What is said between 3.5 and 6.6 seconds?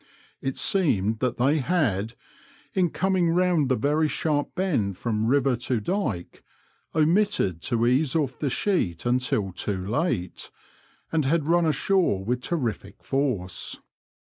the very sharp bend from river to dyke,